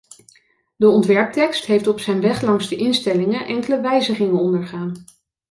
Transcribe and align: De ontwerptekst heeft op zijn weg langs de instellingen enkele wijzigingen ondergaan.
De 0.75 0.87
ontwerptekst 0.89 1.65
heeft 1.65 1.87
op 1.87 1.99
zijn 1.99 2.21
weg 2.21 2.41
langs 2.41 2.67
de 2.67 2.75
instellingen 2.75 3.45
enkele 3.45 3.81
wijzigingen 3.81 4.39
ondergaan. 4.39 5.03